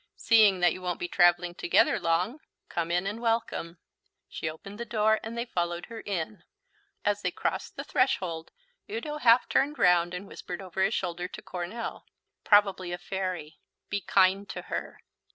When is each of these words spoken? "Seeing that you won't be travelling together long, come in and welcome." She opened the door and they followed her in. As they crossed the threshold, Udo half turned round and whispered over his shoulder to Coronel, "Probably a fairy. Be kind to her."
"Seeing 0.15 0.61
that 0.61 0.73
you 0.73 0.81
won't 0.81 0.97
be 0.99 1.07
travelling 1.07 1.53
together 1.53 1.99
long, 1.99 2.39
come 2.69 2.89
in 2.89 3.05
and 3.05 3.21
welcome." 3.21 3.77
She 4.27 4.49
opened 4.49 4.79
the 4.79 4.83
door 4.83 5.19
and 5.21 5.37
they 5.37 5.45
followed 5.45 5.85
her 5.93 5.99
in. 5.99 6.43
As 7.05 7.21
they 7.21 7.29
crossed 7.29 7.75
the 7.75 7.83
threshold, 7.83 8.49
Udo 8.89 9.19
half 9.19 9.47
turned 9.47 9.77
round 9.77 10.15
and 10.15 10.25
whispered 10.27 10.59
over 10.59 10.81
his 10.81 10.95
shoulder 10.95 11.27
to 11.27 11.41
Coronel, 11.43 12.07
"Probably 12.43 12.91
a 12.91 12.97
fairy. 12.97 13.59
Be 13.91 14.01
kind 14.01 14.49
to 14.49 14.63
her." 14.73 15.03